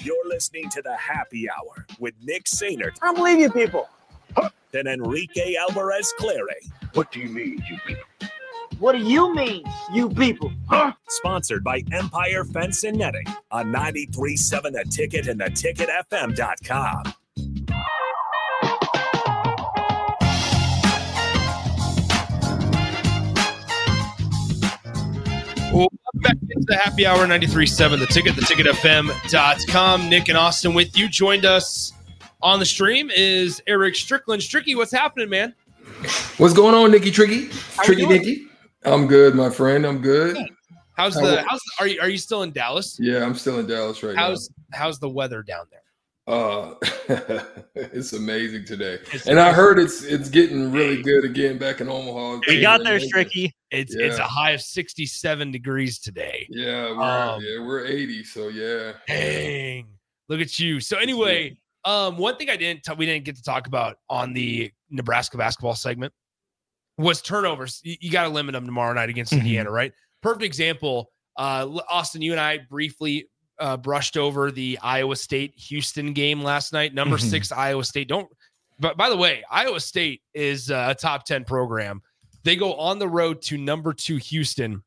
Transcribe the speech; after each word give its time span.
You're 0.00 0.26
listening 0.26 0.68
to 0.70 0.82
the 0.82 0.96
Happy 0.96 1.48
Hour 1.50 1.86
with 1.98 2.14
Nick 2.22 2.44
Sainert 2.44 2.98
I 3.02 3.06
don't 3.06 3.16
believe 3.16 3.38
you 3.38 3.50
people. 3.50 3.88
Then 4.70 4.86
Enrique 4.86 5.54
Alvarez 5.54 6.12
Clary. 6.18 6.70
What 6.94 7.12
do 7.12 7.20
you 7.20 7.28
mean, 7.28 7.62
you 7.68 7.78
people? 7.86 8.04
What 8.78 8.92
do 8.92 8.98
you 8.98 9.34
mean, 9.34 9.64
you 9.92 10.08
people? 10.08 10.50
Huh? 10.68 10.92
Sponsored 11.08 11.62
by 11.62 11.84
Empire 11.92 12.44
Fence 12.44 12.84
and 12.84 12.98
Netting 12.98 13.26
on 13.50 13.66
93.7 13.66 14.72
The 14.72 14.84
Ticket 14.90 15.28
and 15.28 15.40
theticketfm.com. 15.40 17.14
back 26.22 26.36
into 26.42 26.64
the 26.66 26.76
happy 26.76 27.04
hour 27.06 27.26
93.7 27.26 27.98
the 27.98 28.06
ticket 28.06 28.34
the 28.36 28.42
ticketfm.com 28.42 30.08
nick 30.08 30.28
and 30.28 30.38
austin 30.38 30.74
with 30.74 30.96
you 30.96 31.08
joined 31.08 31.44
us 31.44 31.92
on 32.42 32.58
the 32.58 32.66
stream 32.66 33.10
is 33.14 33.62
eric 33.66 33.94
strickland 33.94 34.40
stricky 34.42 34.76
what's 34.76 34.92
happening 34.92 35.28
man 35.28 35.54
What's 36.38 36.54
going 36.54 36.74
on, 36.76 36.90
Nicky 36.92 37.10
Tricky? 37.10 37.48
How 37.76 37.82
Tricky? 37.82 38.06
Nicky? 38.06 38.46
I'm 38.84 39.06
good, 39.08 39.34
my 39.34 39.50
friend. 39.50 39.84
I'm 39.84 40.00
good. 40.00 40.36
how's 40.94 41.14
How- 41.14 41.20
the 41.26 41.42
how's 41.42 41.60
are 41.80 41.86
you 41.88 42.00
are 42.00 42.08
you 42.08 42.18
still 42.18 42.42
in 42.44 42.52
dallas 42.52 42.96
Yeah, 43.00 43.24
I'm 43.24 43.34
still 43.34 43.58
in 43.58 43.66
Dallas 43.66 44.02
right 44.02 44.16
how's 44.16 44.48
how's 44.72 44.98
the 45.00 45.08
weather 45.08 45.42
down 45.42 45.66
there. 45.70 45.80
Uh, 46.28 46.74
it's 47.74 48.12
amazing 48.12 48.64
today, 48.64 48.94
It's- 48.94 49.26
and 49.26 49.40
I 49.40 49.52
heard 49.52 49.78
it's 49.80 50.02
it's 50.04 50.28
getting 50.28 50.70
really 50.72 51.02
good 51.02 51.24
again 51.24 51.58
back 51.58 51.80
in 51.80 51.88
Omaha. 51.88 52.40
We 52.48 52.60
got 52.60 52.82
there, 52.84 52.98
Yeah. 52.98 53.06
Stricky. 53.12 53.52
It's 53.72 53.94
it's 53.94 54.18
a 54.18 54.24
high 54.24 54.50
of 54.52 54.60
67 54.60 55.50
degrees 55.50 55.98
today. 55.98 56.46
Yeah, 56.50 56.96
we're 56.96 57.02
Um, 57.02 57.40
yeah 57.42 57.64
we're 57.64 57.84
80, 57.86 58.24
so 58.24 58.48
yeah. 58.48 58.92
dang. 59.08 59.86
Look 60.28 60.40
at 60.40 60.58
you. 60.58 60.80
So 60.80 60.98
anyway 60.98 61.56
um 61.84 62.16
one 62.16 62.36
thing 62.36 62.48
i 62.48 62.56
didn't 62.56 62.84
t- 62.84 62.92
we 62.96 63.06
didn't 63.06 63.24
get 63.24 63.34
to 63.34 63.42
talk 63.42 63.66
about 63.66 63.96
on 64.08 64.32
the 64.32 64.70
nebraska 64.88 65.36
basketball 65.36 65.74
segment 65.74 66.12
was 66.96 67.20
turnovers. 67.20 67.80
You, 67.82 67.96
you 68.00 68.10
got 68.12 68.22
to 68.22 68.28
limit 68.28 68.52
them 68.52 68.64
tomorrow 68.66 68.92
night 68.92 69.08
against 69.08 69.32
Mhm. 69.32 69.38
indiana 69.38 69.68
right? 69.70 69.92
Perfect 70.22 70.44
example 70.44 71.10
uh 71.36 71.66
austin 71.90 72.22
you 72.22 72.30
and 72.32 72.40
i 72.40 72.58
briefly 72.70 73.26
uh 73.58 73.76
brushed 73.76 74.16
over 74.16 74.50
the 74.52 74.78
iowa 74.82 75.16
state 75.16 75.54
houston 75.56 76.12
game 76.12 76.40
last 76.42 76.72
night 76.72 76.94
number 76.94 77.16
Mhm. 77.16 77.30
six 77.30 77.50
iowa 77.50 77.82
state. 77.84 78.06
Don't 78.06 78.28
but 78.78 78.96
by 78.96 79.08
the 79.08 79.16
way 79.16 79.42
iowa 79.50 79.80
state 79.80 80.22
is 80.34 80.70
uh, 80.70 80.86
a 80.90 80.94
top 80.94 81.24
10 81.24 81.42
program 81.44 82.00
they 82.44 82.56
go 82.56 82.74
on 82.74 82.98
the 82.98 83.08
road 83.08 83.42
to 83.42 83.56
number 83.58 83.92
two 83.92 84.16
houston 84.16 84.82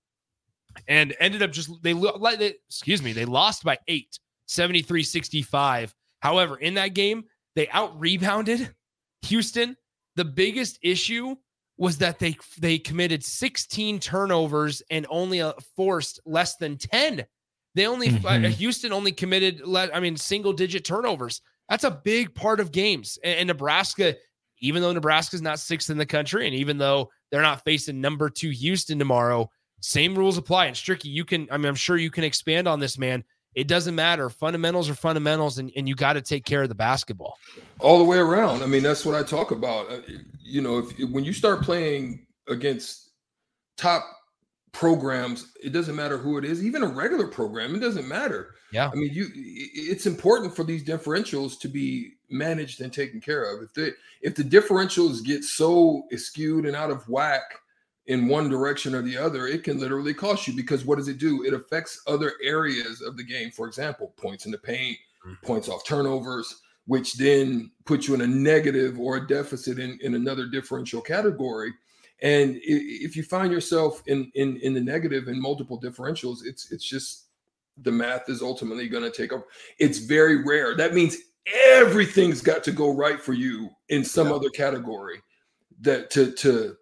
and 0.87 1.15
ended 1.19 1.41
up 1.41 1.51
just 1.51 1.71
they, 1.83 1.93
like 1.93 2.39
they 2.39 2.53
excuse 2.67 3.01
me 3.01 3.13
they 3.13 3.25
lost 3.25 3.63
by 3.63 3.77
eight 3.87 4.19
73 4.47 5.03
65 5.03 5.93
however 6.19 6.57
in 6.57 6.73
that 6.75 6.89
game 6.93 7.23
they 7.55 7.67
out 7.69 7.97
rebounded 7.99 8.73
houston. 9.21 9.75
The 10.17 10.25
biggest 10.25 10.79
issue 10.81 11.35
was 11.77 11.97
that 11.97 12.19
they 12.19 12.37
they 12.59 12.77
committed 12.77 13.23
16 13.23 13.99
turnovers 13.99 14.81
and 14.89 15.05
only 15.09 15.41
uh, 15.41 15.53
forced 15.75 16.19
less 16.25 16.55
than 16.57 16.77
10 16.77 17.25
they 17.73 17.87
only 17.87 18.07
uh, 18.09 18.11
Mhm. 18.11 18.49
houston 18.49 18.93
only 18.93 19.11
committed 19.11 19.61
i 19.93 19.99
mean 19.99 20.15
single 20.17 20.53
digit 20.53 20.85
turnovers. 20.85 21.41
That's 21.69 21.83
a 21.83 21.91
big 21.91 22.35
part 22.35 22.59
of 22.59 22.71
games. 22.71 23.17
And, 23.23 23.39
and 23.39 23.47
nebraska 23.47 24.15
even 24.59 24.81
though 24.81 24.93
nebraska's 24.93 25.41
not 25.41 25.59
sixth 25.59 25.89
in 25.89 25.97
the 25.97 26.05
country 26.05 26.45
and 26.45 26.55
even 26.55 26.77
though 26.77 27.09
they're 27.35 27.41
not 27.43 27.63
facing 27.65 27.99
number 27.99 28.29
two 28.29 28.49
houston 28.49 28.97
tomorrow 28.97 29.49
same 29.81 30.15
rules 30.17 30.37
apply. 30.37 30.65
And 30.65 30.75
Stricky, 30.75 31.05
you 31.05 31.23
can, 31.25 31.47
I 31.51 31.57
mean, 31.57 31.67
I'm 31.67 31.75
sure 31.75 31.97
you 31.97 32.09
can 32.09 32.23
expand 32.23 32.67
on 32.67 32.79
this, 32.79 32.97
man. 32.97 33.23
It 33.53 33.67
doesn't 33.67 33.93
matter. 33.93 34.29
Fundamentals 34.31 34.89
are 34.89 34.95
fundamentals, 34.95 35.59
and, 35.59 35.71
and 35.75 35.87
you 35.87 35.93
got 35.95 36.13
to 36.13 36.21
take 36.21 36.43
care 36.43 36.63
of 36.63 36.69
the 36.69 36.75
basketball. 36.75 37.37
all 37.79 37.99
the 37.99 38.03
way 38.03 38.17
around. 38.17 38.63
I 38.63 38.65
mean, 38.65 38.81
that's 38.81 39.05
what 39.05 39.13
I 39.15 39.21
talk 39.21 39.51
about. 39.51 39.91
Uh, 39.91 39.99
You 40.41 40.61
know, 40.61 40.79
if 40.79 40.97
when 41.11 41.23
you 41.23 41.33
start 41.33 41.61
playing 41.61 42.25
against 42.47 43.11
top 43.77 44.03
programs, 44.75 45.53
it 45.63 45.71
doesn't 45.71 45.95
matter 45.95 46.17
who 46.17 46.37
it 46.37 46.43
is, 46.43 46.61
even 46.61 46.83
a 46.83 46.87
regular 46.87 47.27
program, 47.27 47.73
it 47.73 47.79
doesn't 47.79 48.09
matter. 48.09 48.55
Yeah. 48.73 48.89
I 48.91 48.95
mean, 48.95 49.09
you 49.13 49.27
it's 49.33 50.05
important 50.05 50.53
for 50.53 50.65
these 50.65 50.83
differentials 50.83 51.57
to 51.61 51.69
be 51.69 52.15
managed 52.29 52.81
and 52.81 52.91
taken 52.91 53.21
care 53.21 53.43
of. 53.55 53.63
If 53.63 53.73
the 53.73 53.95
if 54.21 54.35
the 54.35 54.43
differentials 54.43 55.23
get 55.23 55.45
so 55.45 56.03
skewed 56.17 56.65
and 56.65 56.75
out 56.75 56.91
of 56.91 57.07
whack 57.07 57.43
in 58.07 58.27
one 58.27 58.49
direction 58.49 58.93
or 58.93 59.01
the 59.01 59.15
other, 59.15 59.47
it 59.47 59.63
can 59.63 59.79
literally 59.79 60.13
cost 60.13 60.45
you 60.45 60.53
because 60.53 60.83
what 60.83 60.97
does 60.97 61.07
it 61.07 61.19
do? 61.19 61.45
It 61.45 61.53
affects 61.53 62.03
other 62.05 62.33
areas 62.43 63.01
of 63.01 63.15
the 63.15 63.23
game. 63.23 63.51
For 63.51 63.67
example, 63.67 64.13
points 64.17 64.45
in 64.45 64.51
the 64.51 64.57
paint, 64.57 64.97
mm. 65.25 65.41
points 65.41 65.69
off 65.69 65.85
turnovers, 65.85 66.53
which 66.85 67.13
then 67.13 67.71
puts 67.85 68.09
you 68.09 68.13
in 68.13 68.21
a 68.21 68.27
negative 68.27 68.99
or 68.99 69.15
a 69.15 69.25
deficit 69.25 69.79
in, 69.79 69.97
in 70.01 70.15
another 70.15 70.47
differential 70.47 70.99
category. 70.99 71.71
And 72.21 72.59
if 72.63 73.15
you 73.15 73.23
find 73.23 73.51
yourself 73.51 74.01
in 74.07 74.31
in 74.35 74.57
in 74.57 74.73
the 74.73 74.81
negative 74.81 75.27
in 75.27 75.39
multiple 75.39 75.79
differentials, 75.79 76.39
it's 76.45 76.71
it's 76.71 76.87
just 76.87 77.25
the 77.77 77.91
math 77.91 78.29
is 78.29 78.41
ultimately 78.41 78.87
going 78.87 79.03
to 79.03 79.11
take 79.11 79.33
over. 79.33 79.45
It's 79.79 79.99
very 79.99 80.43
rare. 80.43 80.75
That 80.75 80.93
means 80.93 81.17
everything's 81.73 82.41
got 82.41 82.63
to 82.63 82.71
go 82.71 82.95
right 82.95 83.21
for 83.21 83.33
you 83.33 83.69
in 83.89 84.03
some 84.03 84.31
other 84.31 84.49
category 84.49 85.21
that 85.81 86.09
to 86.11 86.31
to 86.33 86.75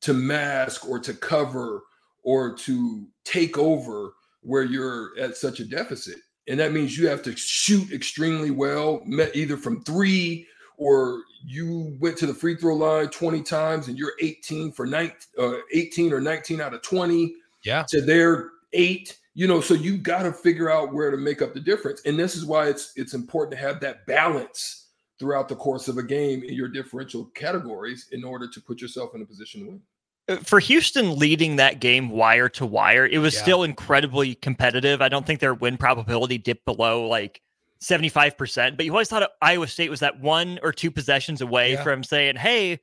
to 0.00 0.14
mask 0.14 0.88
or 0.88 0.98
to 1.00 1.12
cover 1.12 1.82
or 2.22 2.54
to 2.54 3.06
take 3.24 3.58
over 3.58 4.12
where 4.42 4.64
you're 4.64 5.18
at 5.18 5.36
such 5.36 5.60
a 5.60 5.64
deficit. 5.64 6.16
And 6.46 6.58
that 6.60 6.72
means 6.72 6.96
you 6.96 7.08
have 7.08 7.22
to 7.24 7.36
shoot 7.36 7.92
extremely 7.92 8.50
well, 8.50 9.02
either 9.34 9.56
from 9.56 9.82
three 9.84 10.46
or 10.78 11.22
you 11.44 11.96
went 12.00 12.16
to 12.16 12.26
the 12.26 12.32
free 12.32 12.56
throw 12.56 12.74
line 12.74 13.08
20 13.08 13.42
times 13.42 13.88
and 13.88 13.98
you're 13.98 14.14
18 14.20 14.72
for 14.72 14.86
nine, 14.86 15.12
uh, 15.38 15.54
18 15.74 16.12
or 16.12 16.20
19 16.20 16.60
out 16.60 16.72
of 16.72 16.80
20 16.82 17.34
Yeah. 17.64 17.84
to 17.90 18.00
their 18.00 18.50
eight 18.72 19.18
you 19.34 19.46
know 19.46 19.60
so 19.60 19.72
you 19.74 19.96
got 19.98 20.22
to 20.24 20.32
figure 20.32 20.70
out 20.70 20.92
where 20.92 21.10
to 21.10 21.16
make 21.16 21.40
up 21.42 21.54
the 21.54 21.60
difference 21.60 22.02
and 22.04 22.18
this 22.18 22.36
is 22.36 22.44
why 22.44 22.68
it's 22.68 22.92
it's 22.96 23.14
important 23.14 23.58
to 23.58 23.66
have 23.66 23.80
that 23.80 24.04
balance 24.06 24.88
throughout 25.18 25.48
the 25.48 25.56
course 25.56 25.88
of 25.88 25.96
a 25.98 26.02
game 26.02 26.42
in 26.44 26.54
your 26.54 26.68
differential 26.68 27.24
categories 27.34 28.08
in 28.12 28.24
order 28.24 28.46
to 28.48 28.60
put 28.60 28.80
yourself 28.80 29.14
in 29.14 29.22
a 29.22 29.24
position 29.26 29.60
to 29.62 29.66
win 29.68 29.80
Uh, 30.28 30.36
For 30.44 30.60
Houston 30.60 31.16
leading 31.18 31.56
that 31.56 31.80
game 31.80 32.10
wire 32.10 32.50
to 32.50 32.66
wire, 32.66 33.06
it 33.06 33.18
was 33.18 33.34
Yeah. 33.34 33.42
still 33.42 33.62
incredibly 33.62 34.34
competitive. 34.34 35.00
I 35.00 35.08
don't 35.08 35.24
think 35.26 35.40
their 35.40 35.54
win 35.54 35.78
probability 35.78 36.36
dipped 36.36 36.66
below 36.66 37.08
like 37.08 37.40
75%, 37.82 38.76
but 38.76 38.84
you 38.84 38.92
always 38.92 39.08
thought 39.08 39.30
Iowa 39.40 39.66
State 39.68 39.90
was 39.90 40.00
that 40.00 40.20
one 40.20 40.58
or 40.62 40.72
two 40.72 40.90
possessions 40.90 41.40
away 41.40 41.72
Yeah. 41.72 41.82
from 41.82 42.02
saying, 42.02 42.36
hey, 42.36 42.78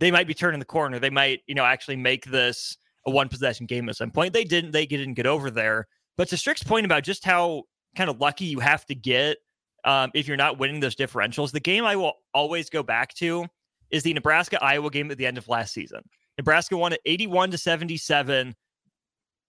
they 0.00 0.10
might 0.10 0.26
be 0.26 0.34
turning 0.34 0.58
the 0.58 0.66
corner. 0.66 0.98
They 0.98 1.10
might, 1.10 1.40
you 1.46 1.54
know, 1.54 1.64
actually 1.64 1.96
make 1.96 2.24
this 2.26 2.76
a 3.06 3.10
one 3.10 3.28
possession 3.28 3.66
game 3.66 3.88
at 3.88 3.96
some 3.96 4.10
point. 4.10 4.32
They 4.32 4.44
didn't, 4.44 4.72
they 4.72 4.86
didn't 4.86 5.14
get 5.14 5.26
over 5.26 5.50
there. 5.50 5.86
But 6.16 6.28
to 6.28 6.36
Strick's 6.36 6.62
point 6.62 6.84
about 6.84 7.02
just 7.04 7.24
how 7.24 7.64
kind 7.96 8.10
of 8.10 8.20
lucky 8.20 8.44
you 8.46 8.60
have 8.60 8.84
to 8.86 8.94
get 8.94 9.38
um, 9.84 10.10
if 10.14 10.28
you're 10.28 10.36
not 10.36 10.58
winning 10.58 10.80
those 10.80 10.94
differentials, 10.96 11.52
the 11.52 11.60
game 11.60 11.84
I 11.84 11.96
will 11.96 12.14
always 12.34 12.68
go 12.68 12.82
back 12.82 13.14
to 13.14 13.46
is 13.90 14.02
the 14.02 14.12
Nebraska 14.12 14.62
Iowa 14.62 14.90
game 14.90 15.10
at 15.10 15.16
the 15.18 15.26
end 15.26 15.38
of 15.38 15.48
last 15.48 15.72
season. 15.72 16.00
Nebraska 16.38 16.76
won 16.76 16.92
at 16.92 17.00
81 17.06 17.52
to 17.52 17.58
77. 17.58 18.54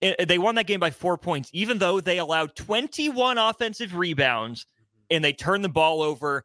They 0.00 0.38
won 0.38 0.54
that 0.56 0.66
game 0.66 0.80
by 0.80 0.90
four 0.90 1.16
points, 1.16 1.48
even 1.52 1.78
though 1.78 2.00
they 2.00 2.18
allowed 2.18 2.56
21 2.56 3.38
offensive 3.38 3.94
rebounds 3.94 4.66
and 5.12 5.24
they 5.24 5.32
turned 5.32 5.62
the 5.64 5.68
ball 5.68 6.02
over 6.02 6.44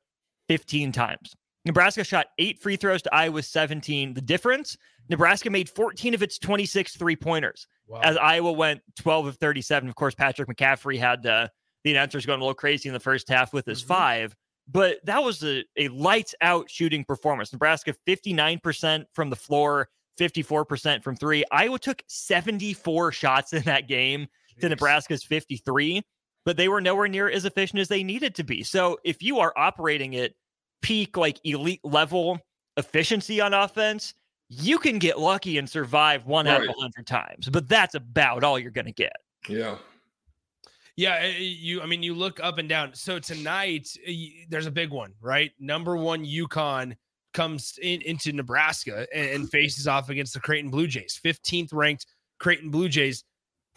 15 0.49 0.91
times. 0.91 1.33
Nebraska 1.65 2.03
shot 2.03 2.27
eight 2.37 2.59
free 2.61 2.75
throws 2.75 3.01
to 3.01 3.13
Iowa's 3.13 3.47
17. 3.47 4.13
The 4.13 4.21
difference 4.21 4.77
Nebraska 5.09 5.49
made 5.49 5.67
14 5.69 6.13
of 6.13 6.21
its 6.21 6.37
26 6.37 6.95
three 6.97 7.15
pointers 7.15 7.65
Wow. 7.87 8.01
as 8.03 8.15
Iowa 8.17 8.51
went 8.51 8.81
12 8.97 9.25
of 9.27 9.37
37. 9.37 9.89
Of 9.89 9.95
course, 9.95 10.13
Patrick 10.15 10.47
McCaffrey 10.49 10.97
had 10.99 11.25
uh, 11.25 11.47
the 11.83 11.91
announcers 11.91 12.25
going 12.25 12.39
a 12.39 12.43
little 12.43 12.53
crazy 12.53 12.87
in 12.89 12.93
the 12.93 12.99
first 12.99 13.27
half 13.29 13.53
with 13.53 13.65
his 13.65 13.81
Mhm. 13.83 13.87
five, 13.87 14.35
but 14.69 14.97
that 15.05 15.23
was 15.23 15.43
a, 15.43 15.63
a 15.77 15.87
lights 15.89 16.35
out 16.41 16.69
shooting 16.69 17.03
performance. 17.05 17.51
Nebraska 17.51 17.93
59% 18.05 19.05
from 19.13 19.29
the 19.29 19.35
floor, 19.35 19.89
54% 20.19 21.03
from 21.03 21.15
three. 21.15 21.43
Iowa 21.51 21.79
took 21.79 22.01
74 22.07 23.11
shots 23.11 23.53
in 23.53 23.63
that 23.63 23.87
game 23.87 24.27
to 24.61 24.69
Nebraska's 24.69 25.23
53, 25.23 26.01
but 26.47 26.55
they 26.55 26.69
were 26.69 26.79
nowhere 26.79 27.09
near 27.09 27.29
as 27.29 27.44
efficient 27.44 27.77
as 27.77 27.89
they 27.89 28.03
needed 28.03 28.33
to 28.33 28.41
be. 28.41 28.63
So 28.63 28.97
if 29.03 29.21
you 29.21 29.39
are 29.39 29.51
operating 29.57 30.15
at 30.15 30.31
peak, 30.81 31.17
like 31.17 31.41
elite 31.44 31.81
level 31.83 32.39
efficiency 32.77 33.41
on 33.41 33.53
offense, 33.53 34.13
you 34.47 34.79
can 34.79 34.97
get 34.97 35.19
lucky 35.19 35.57
and 35.57 35.69
survive 35.69 36.25
one 36.25 36.47
out 36.47 36.63
of 36.63 36.69
a 36.69 36.79
hundred 36.79 37.05
times, 37.05 37.49
but 37.49 37.67
that's 37.67 37.95
about 37.95 38.45
all 38.45 38.57
you're 38.57 38.71
going 38.71 38.85
to 38.85 38.94
get. 38.94 39.17
Yeah. 39.49 39.75
Yeah, 40.95 41.17
eh, 41.19 41.33
you. 41.38 41.81
I 41.81 41.85
mean, 41.85 42.01
you 42.01 42.13
look 42.13 42.39
up 42.41 42.59
and 42.59 42.69
down. 42.69 42.93
So 42.93 43.19
tonight, 43.19 43.89
eh, 44.05 44.45
there's 44.47 44.67
a 44.67 44.71
big 44.71 44.89
one, 44.89 45.11
right? 45.19 45.51
Number 45.59 45.97
one, 45.97 46.25
UConn 46.25 46.95
comes 47.33 47.77
in 47.81 48.01
into 48.03 48.31
Nebraska 48.31 49.05
and, 49.13 49.29
and 49.31 49.50
faces 49.51 49.85
off 49.85 50.09
against 50.09 50.33
the 50.33 50.39
Creighton 50.39 50.71
Blue 50.71 50.88
Jays, 50.88 51.19
15th 51.21 51.73
ranked 51.73 52.05
Creighton 52.39 52.69
Blue 52.69 52.88
Jays. 52.88 53.25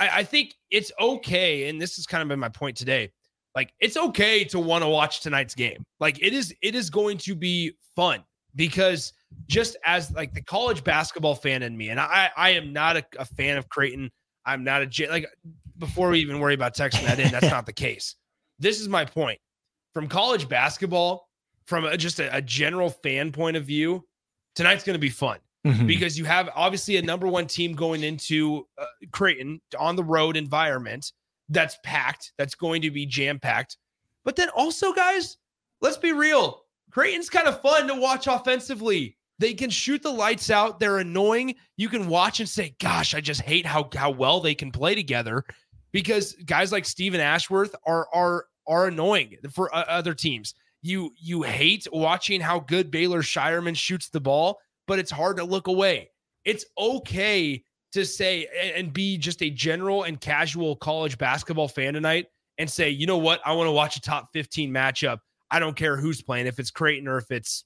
I, 0.00 0.08
I 0.18 0.22
think 0.24 0.54
it's 0.70 0.90
okay, 0.98 1.68
and 1.68 1.80
this 1.80 1.96
has 1.96 2.06
kind 2.06 2.22
of 2.22 2.28
been 2.28 2.40
my 2.40 2.48
point 2.48 2.76
today. 2.76 3.12
Like, 3.54 3.72
it's 3.80 3.96
okay 3.96 4.44
to 4.44 4.58
want 4.58 4.82
to 4.82 4.88
watch 4.88 5.20
tonight's 5.20 5.54
game. 5.54 5.84
Like, 6.00 6.20
it 6.22 6.32
is. 6.32 6.54
It 6.62 6.74
is 6.74 6.90
going 6.90 7.18
to 7.18 7.34
be 7.34 7.72
fun 7.94 8.24
because 8.56 9.12
just 9.46 9.76
as 9.84 10.10
like 10.12 10.32
the 10.34 10.42
college 10.42 10.82
basketball 10.82 11.34
fan 11.34 11.62
in 11.62 11.76
me, 11.76 11.90
and 11.90 12.00
I, 12.00 12.30
I 12.36 12.50
am 12.50 12.72
not 12.72 12.96
a, 12.96 13.04
a 13.18 13.24
fan 13.24 13.58
of 13.58 13.68
Creighton. 13.68 14.10
I'm 14.46 14.64
not 14.64 14.82
a 14.82 15.08
like 15.08 15.26
before 15.78 16.10
we 16.10 16.20
even 16.20 16.40
worry 16.40 16.54
about 16.54 16.74
texting 16.74 17.04
that 17.04 17.18
in, 17.18 17.30
that's 17.30 17.50
not 17.50 17.66
the 17.66 17.72
case. 17.72 18.16
This 18.58 18.80
is 18.80 18.88
my 18.88 19.04
point. 19.04 19.38
From 19.92 20.08
college 20.08 20.48
basketball, 20.48 21.28
from 21.66 21.84
a, 21.84 21.96
just 21.96 22.20
a, 22.20 22.34
a 22.34 22.40
general 22.40 22.90
fan 22.90 23.32
point 23.32 23.56
of 23.56 23.64
view, 23.64 24.04
tonight's 24.54 24.84
going 24.84 24.94
to 24.94 25.00
be 25.00 25.10
fun 25.10 25.38
because 25.86 26.18
you 26.18 26.24
have 26.24 26.48
obviously 26.54 26.96
a 26.96 27.02
number 27.02 27.26
one 27.26 27.46
team 27.46 27.74
going 27.74 28.02
into 28.02 28.66
uh, 28.78 28.86
Creighton 29.12 29.60
on 29.78 29.96
the 29.96 30.04
road 30.04 30.36
environment 30.36 31.12
that's 31.48 31.76
packed, 31.84 32.32
that's 32.38 32.54
going 32.54 32.82
to 32.82 32.90
be 32.90 33.04
jam 33.06 33.38
packed. 33.38 33.76
But 34.24 34.36
then 34.36 34.48
also, 34.50 34.92
guys, 34.92 35.36
let's 35.80 35.96
be 35.96 36.12
real. 36.12 36.62
Creighton's 36.90 37.30
kind 37.30 37.48
of 37.48 37.60
fun 37.60 37.88
to 37.88 37.94
watch 37.94 38.26
offensively. 38.26 39.16
They 39.38 39.54
can 39.54 39.70
shoot 39.70 40.02
the 40.02 40.12
lights 40.12 40.50
out. 40.50 40.80
They're 40.80 40.98
annoying. 40.98 41.54
You 41.76 41.88
can 41.88 42.08
watch 42.08 42.40
and 42.40 42.48
say, 42.48 42.74
"Gosh, 42.78 43.14
I 43.14 43.20
just 43.20 43.40
hate 43.40 43.64
how 43.64 43.88
how 43.94 44.10
well 44.10 44.40
they 44.40 44.54
can 44.54 44.70
play 44.70 44.94
together." 44.94 45.44
Because 45.92 46.34
guys 46.44 46.72
like 46.72 46.84
Steven 46.84 47.20
Ashworth 47.20 47.74
are 47.86 48.06
are 48.12 48.46
are 48.66 48.86
annoying 48.88 49.36
for 49.50 49.74
uh, 49.74 49.84
other 49.88 50.14
teams. 50.14 50.54
You 50.82 51.12
you 51.18 51.42
hate 51.42 51.86
watching 51.90 52.40
how 52.40 52.60
good 52.60 52.90
Baylor 52.90 53.22
Scheierman 53.22 53.76
shoots 53.76 54.10
the 54.10 54.20
ball, 54.20 54.58
but 54.90 54.98
it's 54.98 55.10
hard 55.12 55.36
to 55.36 55.44
look 55.44 55.68
away. 55.68 56.10
It's 56.44 56.64
okay 56.76 57.62
to 57.92 58.04
say 58.04 58.48
and- 58.60 58.70
and 58.86 58.92
be 58.92 59.16
just 59.16 59.40
a 59.40 59.48
general 59.48 60.02
and 60.02 60.20
casual 60.20 60.74
college 60.74 61.16
basketball 61.16 61.68
fan 61.68 61.94
tonight 61.94 62.26
and 62.58 62.68
say, 62.68 62.90
you 62.90 63.06
know 63.06 63.16
what, 63.16 63.40
I 63.46 63.52
want 63.52 63.68
to 63.68 63.72
watch 63.72 63.94
a 63.94 64.00
top 64.00 64.30
15 64.32 64.68
matchup. 64.72 65.18
I 65.48 65.60
don't 65.60 65.76
care 65.76 65.96
who's 65.96 66.20
playing, 66.22 66.48
if 66.48 66.58
it's 66.58 66.72
Creighton 66.72 67.06
or 67.06 67.18
if 67.18 67.30
it's 67.30 67.64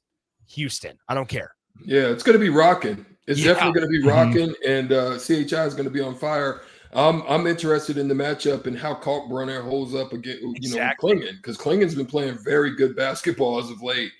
Houston. 0.51 0.99
I 1.09 1.15
don't 1.15 1.27
care. 1.29 1.55
Yeah, 1.87 2.09
it's 2.09 2.23
going 2.23 2.35
to 2.39 2.39
be 2.45 2.51
rocking. 2.51 3.07
It's 3.27 3.41
Yeah. 3.41 3.55
definitely 3.55 3.81
going 3.81 3.91
to 3.93 4.01
be 4.03 4.07
rocking, 4.07 4.55
and 4.67 4.93
uh, 4.93 5.19
CHI 5.19 5.65
is 5.65 5.73
going 5.73 5.85
to 5.85 5.91
be 5.91 6.03
on 6.03 6.15
fire. 6.15 6.61
Um, 6.93 7.25
I'm 7.27 7.47
interested 7.47 7.97
in 7.97 8.07
the 8.07 8.15
matchup 8.15 8.67
and 8.67 8.79
how 8.79 8.95
Kalkbrenner 8.97 9.63
holds 9.63 9.95
up 9.95 10.13
against 10.13 10.43
you 10.43 10.53
Exactly. 10.57 11.15
know 11.15 11.21
Clingan 11.23 11.37
because 11.37 11.57
Clingan's 11.57 11.95
been 11.95 12.05
playing 12.07 12.37
very 12.45 12.77
good 12.77 12.95
basketball 12.95 13.59
as 13.59 13.71
of 13.71 13.83
late, 13.83 14.13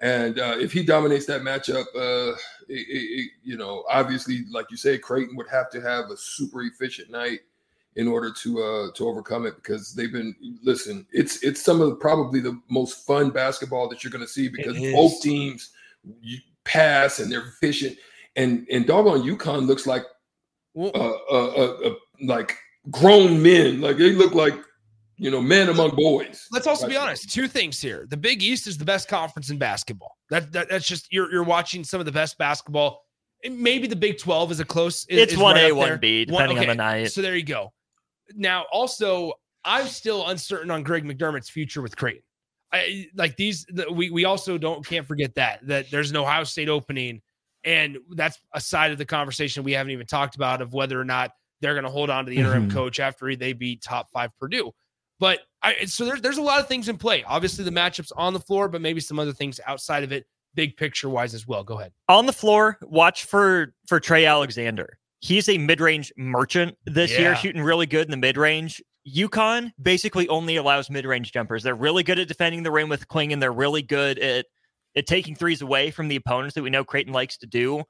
and 0.00 0.38
uh, 0.38 0.56
if 0.58 0.72
he 0.72 0.82
dominates 0.82 1.26
that 1.26 1.42
matchup, 1.42 1.84
uh, 1.94 2.36
it, 2.68 2.86
it, 2.88 3.30
you 3.42 3.56
know 3.56 3.84
obviously 3.88 4.44
like 4.50 4.70
you 4.70 4.76
say, 4.76 4.98
Creighton 4.98 5.36
would 5.36 5.48
have 5.48 5.70
to 5.70 5.80
have 5.80 6.10
a 6.10 6.16
super 6.16 6.62
efficient 6.62 7.10
night 7.10 7.40
in 7.96 8.06
order 8.06 8.32
to 8.32 8.62
uh, 8.62 8.92
to 8.92 9.08
overcome 9.08 9.46
it 9.46 9.56
because 9.56 9.94
they've 9.94 10.12
been 10.12 10.34
listen. 10.62 11.06
It's 11.12 11.42
it's 11.42 11.62
some 11.62 11.80
of 11.80 11.88
the, 11.88 11.96
probably 11.96 12.40
the 12.40 12.60
most 12.68 13.06
fun 13.06 13.30
basketball 13.30 13.88
that 13.88 14.02
you're 14.04 14.12
going 14.12 14.24
to 14.24 14.30
see 14.30 14.48
because 14.48 14.78
both 14.92 15.20
teams 15.20 15.70
pass 16.64 17.18
and 17.18 17.30
they're 17.30 17.46
efficient. 17.46 17.96
And 18.36 18.66
and 18.70 18.86
doggone 18.86 19.22
UConn 19.22 19.66
looks 19.66 19.86
like 19.86 20.04
uh, 20.76 20.86
uh, 20.86 21.18
uh, 21.30 21.88
uh, 21.88 21.94
like 22.22 22.56
grown 22.90 23.42
men. 23.42 23.80
Like 23.80 23.96
they 23.96 24.12
look 24.12 24.34
like 24.34 24.54
you 25.20 25.30
know 25.30 25.40
men 25.40 25.68
among 25.68 25.94
boys. 25.94 26.46
let's 26.50 26.66
also 26.66 26.88
be 26.88 26.96
honest. 26.96 27.30
Two 27.30 27.46
things 27.46 27.80
here: 27.80 28.06
the 28.08 28.16
Big 28.16 28.42
East 28.42 28.66
is 28.66 28.78
the 28.78 28.84
best 28.84 29.08
conference 29.08 29.50
in 29.50 29.58
basketball. 29.58 30.16
That, 30.30 30.50
that 30.52 30.68
that's 30.70 30.86
just 30.86 31.12
you're 31.12 31.30
you're 31.30 31.44
watching 31.44 31.84
some 31.84 32.00
of 32.00 32.06
the 32.06 32.12
best 32.12 32.38
basketball. 32.38 33.02
And 33.44 33.58
maybe 33.58 33.86
the 33.86 33.96
Big 33.96 34.18
Twelve 34.18 34.50
is 34.50 34.60
a 34.60 34.64
close. 34.64 35.06
is- 35.08 35.18
It's 35.18 35.32
is 35.34 35.38
one 35.38 35.56
A, 35.56 35.72
one. 35.72 35.98
B, 35.98 36.26
One- 36.28 36.42
depending 36.48 36.58
on 36.58 36.66
the 36.66 36.74
night. 36.74 37.12
So 37.12 37.22
there 37.22 37.36
you 37.36 37.42
go. 37.44 37.72
Now, 38.34 38.66
also, 38.72 39.32
I'm 39.64 39.86
still 39.86 40.26
uncertain 40.28 40.70
on 40.70 40.82
Greg 40.82 41.04
McDermott's 41.04 41.48
future 41.50 41.80
with 41.82 41.96
Creighton. 41.96 42.22
I 42.72 43.06
like 43.16 43.36
these. 43.36 43.64
The, 43.68 43.90
we 43.92 44.10
we 44.10 44.24
also 44.24 44.56
don't 44.58 44.86
can't 44.86 45.06
forget 45.06 45.34
that 45.36 45.66
that 45.66 45.90
there's 45.90 46.10
an 46.10 46.16
Ohio 46.16 46.44
State 46.44 46.68
opening, 46.68 47.20
and 47.64 47.98
that's 48.14 48.38
a 48.54 48.60
side 48.60 48.92
of 48.92 48.98
the 48.98 49.04
conversation 49.06 49.64
we 49.64 49.72
haven't 49.72 49.90
even 49.92 50.06
talked 50.06 50.36
about 50.36 50.62
of 50.62 50.72
whether 50.72 51.00
or 51.00 51.04
not 51.04 51.32
they're 51.60 51.74
going 51.74 51.84
to 51.84 51.90
hold 51.90 52.08
on 52.10 52.24
to 52.26 52.30
the 52.30 52.36
interim 52.36 52.70
Mhm. 52.70 52.72
coach 52.74 53.00
after 53.00 53.34
they 53.36 53.52
beat 53.52 53.82
top 53.82 54.08
five 54.12 54.30
Purdue. 54.38 54.70
But 55.20 55.40
I 55.62 55.84
so 55.84 56.04
there's 56.04 56.22
there's 56.22 56.38
a 56.38 56.42
lot 56.42 56.58
of 56.58 56.66
things 56.66 56.88
in 56.88 56.96
play. 56.96 57.22
Obviously, 57.24 57.64
the 57.64 57.70
matchups 57.70 58.10
on 58.16 58.32
the 58.32 58.40
floor, 58.40 58.68
but 58.68 58.80
maybe 58.80 59.00
some 59.00 59.18
other 59.18 59.32
things 59.32 59.60
outside 59.66 60.02
of 60.02 60.10
it, 60.10 60.26
big 60.54 60.76
picture 60.76 61.08
wise 61.08 61.34
as 61.34 61.46
well. 61.46 61.62
Go 61.62 61.78
ahead. 61.78 61.92
on 62.08 62.26
the 62.26 62.32
floor, 62.32 62.78
watch 62.82 63.26
for 63.26 63.74
for 63.86 64.00
Trey 64.00 64.26
Alexander. 64.26 64.98
He's 65.20 65.50
a 65.50 65.58
mid-range 65.58 66.10
merchant 66.16 66.76
this 66.86 67.10
year, 67.10 67.36
shooting 67.36 67.62
really 67.62 67.84
good 67.84 68.06
in 68.06 68.10
the 68.10 68.16
mid-range. 68.16 68.82
UConn 69.06 69.70
basically 69.82 70.26
only 70.28 70.56
allows 70.56 70.88
mid-range 70.88 71.32
jumpers. 71.32 71.62
They're 71.62 71.74
really 71.74 72.02
good 72.02 72.18
at 72.18 72.26
defending 72.26 72.62
the 72.62 72.70
rim 72.70 72.88
with 72.88 73.06
Kling, 73.08 73.32
and 73.32 73.42
They're 73.42 73.52
really 73.52 73.82
good 73.82 74.18
at 74.18 74.46
at 74.96 75.06
taking 75.06 75.36
threes 75.36 75.60
away 75.60 75.90
from 75.90 76.08
the 76.08 76.16
opponents 76.16 76.54
that 76.54 76.62
we 76.62 76.70
know 76.70 76.84
Creighton 76.84 77.12
likes 77.12 77.36
to 77.38 77.46
do. 77.46 77.84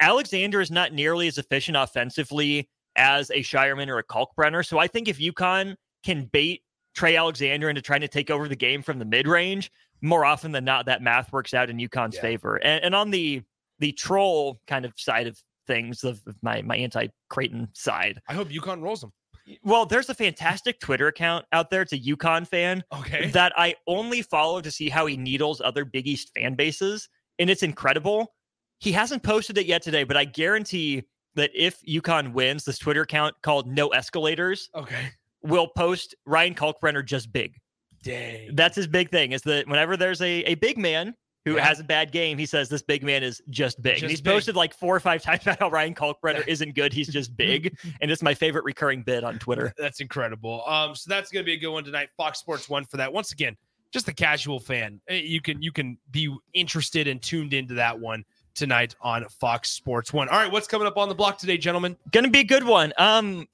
Alexander 0.00 0.60
is 0.60 0.70
not 0.70 0.92
nearly 0.94 1.28
as 1.28 1.36
efficient 1.36 1.76
offensively 1.76 2.68
as 2.96 3.30
a 3.30 3.40
Scheierman 3.40 3.88
or 3.88 3.98
a 3.98 4.04
Kalkbrenner. 4.04 4.66
So 4.66 4.78
I 4.78 4.86
think 4.86 5.06
if 5.06 5.18
UConn 5.18 5.76
can 6.02 6.24
bait 6.32 6.62
Trey 6.94 7.16
Alexander 7.16 7.68
into 7.68 7.82
trying 7.82 8.00
to 8.00 8.08
take 8.08 8.30
over 8.30 8.48
the 8.48 8.56
game 8.56 8.82
from 8.82 8.98
the 8.98 9.04
mid-range, 9.04 9.70
more 10.02 10.24
often 10.24 10.52
than 10.52 10.64
not, 10.64 10.86
that 10.86 11.02
math 11.02 11.32
works 11.32 11.54
out 11.54 11.70
in 11.70 11.76
UConn's 11.78 12.16
Yeah. 12.16 12.20
favor. 12.22 12.56
And, 12.56 12.84
and 12.84 12.94
on 12.94 13.10
the 13.10 13.42
the 13.78 13.92
troll 13.92 14.60
kind 14.66 14.84
of 14.84 14.92
side 14.96 15.26
of 15.26 15.38
things 15.66 16.04
of 16.04 16.20
of 16.26 16.36
my 16.42 16.60
my 16.62 16.76
anti 16.76 17.06
Creighton 17.28 17.68
side. 17.72 18.20
I 18.28 18.34
hope 18.34 18.48
UConn 18.48 18.82
rolls 18.82 19.00
them. 19.00 19.12
Well, 19.64 19.86
there's 19.86 20.08
a 20.10 20.14
fantastic 20.14 20.78
Twitter 20.80 21.08
account 21.08 21.44
out 21.52 21.70
there. 21.70 21.82
It's 21.82 21.92
a 21.92 21.98
UConn 21.98 22.46
fan 22.46 22.84
Okay. 22.92 23.30
that 23.30 23.52
I 23.56 23.74
only 23.86 24.22
follow 24.22 24.60
to 24.60 24.70
see 24.70 24.88
how 24.88 25.06
he 25.06 25.16
needles 25.16 25.60
other 25.60 25.84
Big 25.84 26.06
East 26.06 26.30
fan 26.36 26.54
bases, 26.54 27.08
and 27.38 27.48
it's 27.50 27.62
incredible. 27.62 28.34
He 28.80 28.92
hasn't 28.92 29.22
posted 29.22 29.58
it 29.58 29.66
yet 29.66 29.82
today, 29.82 30.04
but 30.04 30.16
I 30.16 30.24
guarantee 30.24 31.02
that 31.34 31.50
if 31.54 31.80
UConn 31.88 32.32
wins, 32.32 32.64
this 32.64 32.78
Twitter 32.78 33.02
account 33.02 33.34
called 33.42 33.66
No 33.66 33.88
Escalators 33.88 34.68
okay. 34.74 35.10
Will 35.42 35.68
post 35.68 36.14
Ryan 36.26 36.54
Kalkbrenner 36.54 37.04
just 37.04 37.32
big. 37.32 37.54
Dang. 38.02 38.54
That's 38.54 38.76
his 38.76 38.86
big 38.86 39.10
thing 39.10 39.32
is 39.32 39.42
that 39.42 39.68
whenever 39.68 39.96
there's 39.96 40.20
a, 40.22 40.42
a 40.44 40.54
big 40.54 40.78
man 40.78 41.14
who 41.44 41.56
Yeah. 41.56 41.64
has 41.66 41.80
a 41.80 41.84
bad 41.84 42.12
game, 42.12 42.38
he 42.38 42.46
says 42.46 42.68
this 42.68 42.82
big 42.82 43.02
man 43.02 43.22
is 43.22 43.40
just 43.50 43.80
big. 43.82 43.94
Just 43.94 44.02
and 44.02 44.10
he's 44.10 44.20
big. 44.20 44.32
posted 44.32 44.56
like 44.56 44.74
four 44.74 44.94
or 44.94 45.00
five 45.00 45.22
times 45.24 45.42
about 45.42 45.58
how 45.58 45.70
Ryan 45.70 45.94
Kalkbrenner 45.94 46.46
isn't 46.46 46.74
good. 46.74 46.92
He's 46.92 47.08
just 47.08 47.36
big. 47.36 47.76
and 48.00 48.10
it's 48.10 48.22
my 48.22 48.34
favorite 48.34 48.64
recurring 48.64 49.02
bit 49.02 49.22
on 49.24 49.38
Twitter. 49.38 49.72
That's 49.78 50.00
incredible. 50.00 50.62
Um, 50.66 50.94
so 50.94 51.08
that's 51.08 51.30
gonna 51.30 51.44
be 51.44 51.52
a 51.54 51.58
good 51.58 51.70
one 51.70 51.84
tonight. 51.84 52.08
Fox 52.16 52.38
Sports 52.38 52.68
One 52.68 52.84
for 52.84 52.96
that. 52.98 53.12
Once 53.12 53.32
again, 53.32 53.56
just 53.92 54.06
the 54.06 54.14
casual 54.14 54.60
fan, 54.60 55.00
eh, 55.08 55.16
you 55.16 55.40
can 55.40 55.60
you 55.62 55.72
can 55.72 55.98
be 56.10 56.34
interested 56.54 57.08
and 57.08 57.20
tuned 57.22 57.52
into 57.54 57.74
that 57.74 57.98
one 57.98 58.24
tonight 58.54 58.94
on 59.00 59.26
Fox 59.40 59.70
Sports 59.70 60.12
One. 60.12 60.28
All 60.28 60.38
right, 60.38 60.50
what's 60.50 60.66
coming 60.68 60.86
up 60.86 60.96
on 60.96 61.08
the 61.08 61.14
block 61.14 61.38
today, 61.38 61.58
gentlemen? 61.58 61.96
To 62.12 62.28
be 62.28 62.40
a 62.40 62.44
good 62.44 62.64
one. 62.64 62.92
Um, 62.98 63.46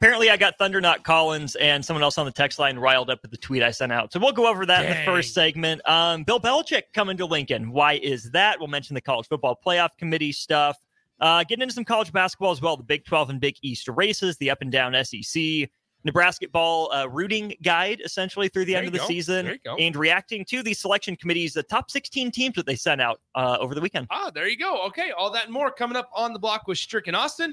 apparently, 0.00 0.30
I 0.30 0.36
got 0.36 0.56
Thunder 0.58 0.80
Not 0.80 1.04
Collins 1.04 1.56
and 1.56 1.84
someone 1.84 2.02
else 2.02 2.18
on 2.18 2.26
the 2.26 2.32
text 2.32 2.58
line 2.58 2.78
riled 2.78 3.10
up 3.10 3.20
with 3.22 3.30
the 3.30 3.36
tweet 3.36 3.62
I 3.62 3.70
sent 3.70 3.92
out. 3.92 4.12
So 4.12 4.20
we'll 4.20 4.32
go 4.32 4.46
over 4.48 4.64
that 4.66 4.84
in 4.84 4.90
the 4.96 5.02
first 5.04 5.34
segment. 5.34 5.86
Um, 5.88 6.24
Bill 6.24 6.40
Belichick 6.40 6.82
coming 6.94 7.16
to 7.18 7.26
Lincoln. 7.26 7.70
Why 7.72 7.94
is 7.94 8.30
that? 8.32 8.58
We'll 8.58 8.68
mention 8.68 8.94
the 8.94 9.00
college 9.00 9.26
football 9.28 9.58
playoff 9.64 9.90
committee 9.98 10.32
stuff. 10.32 10.76
Uh, 11.20 11.42
getting 11.44 11.62
into 11.62 11.74
some 11.74 11.84
college 11.84 12.12
basketball 12.12 12.52
as 12.52 12.60
well. 12.62 12.76
The 12.76 12.84
Big 12.84 13.04
12 13.04 13.30
and 13.30 13.40
Big 13.40 13.56
East 13.62 13.88
races, 13.88 14.36
the 14.36 14.50
up 14.50 14.62
and 14.62 14.70
down 14.70 14.94
SEC. 15.04 15.68
Nebraska 16.04 16.46
ball 16.48 16.92
uh, 16.92 17.08
rooting 17.08 17.54
guide 17.60 18.00
essentially 18.04 18.46
through 18.48 18.64
the 18.66 18.72
There 18.74 18.78
end 18.78 18.86
of 18.86 18.92
the 18.92 19.00
go. 19.00 19.06
season 19.06 19.44
There 19.46 19.54
you 19.54 19.60
go. 19.64 19.76
and 19.76 19.96
reacting 19.96 20.44
to 20.44 20.62
the 20.62 20.72
selection 20.72 21.16
committee's 21.16 21.54
the 21.54 21.64
top 21.64 21.90
16 21.90 22.30
teams 22.30 22.54
that 22.54 22.66
they 22.66 22.76
sent 22.76 23.00
out 23.00 23.20
uh, 23.34 23.58
over 23.60 23.74
the 23.74 23.80
weekend. 23.80 24.06
Ah, 24.10 24.30
there 24.32 24.46
you 24.46 24.56
go. 24.56 24.80
Okay, 24.86 25.10
all 25.10 25.28
that 25.32 25.44
and 25.46 25.52
more 25.52 25.72
coming 25.72 25.96
up 25.96 26.08
on 26.14 26.32
the 26.32 26.38
block 26.38 26.68
with 26.68 26.78
Strick 26.78 27.08
and 27.08 27.16
Austin. 27.16 27.52